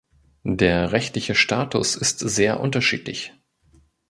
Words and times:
Der 0.47 0.93
rechtliche 0.93 1.35
Status 1.35 1.95
ist 1.95 2.17
sehr 2.21 2.59
unterschiedlich. 2.59 3.33